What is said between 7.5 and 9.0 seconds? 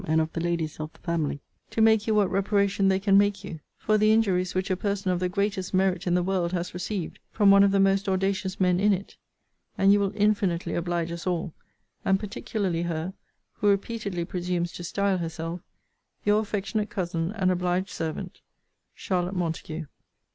one of the most audacious men in